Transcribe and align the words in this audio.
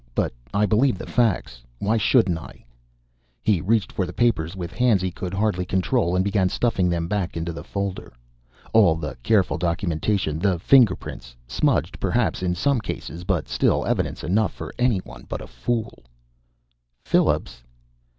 But 0.15 0.33
I 0.51 0.65
believe 0.65 0.97
the 0.97 1.05
facts. 1.05 1.61
Why 1.77 1.95
shouldn't 1.95 2.39
I?" 2.39 2.65
He 3.43 3.61
reached 3.61 3.91
for 3.91 4.07
the 4.07 4.11
papers 4.13 4.55
with 4.55 4.73
hands 4.73 4.99
he 4.99 5.11
could 5.11 5.31
hardly 5.31 5.63
control 5.63 6.15
and 6.15 6.25
began 6.25 6.49
stuffing 6.49 6.89
them 6.89 7.07
back 7.07 7.37
into 7.37 7.53
the 7.53 7.63
folder. 7.63 8.11
All 8.73 8.95
the 8.95 9.15
careful 9.21 9.59
documentation, 9.59 10.39
the 10.39 10.57
fingerprints 10.57 11.35
smudged, 11.45 11.99
perhaps, 11.99 12.41
in 12.41 12.55
some 12.55 12.81
cases, 12.81 13.23
but 13.23 13.47
still 13.47 13.85
evidence 13.85 14.23
enough 14.23 14.53
for 14.55 14.73
anyone 14.79 15.27
but 15.29 15.39
a 15.39 15.45
fool 15.45 15.99
"Phillips?" 17.05 17.61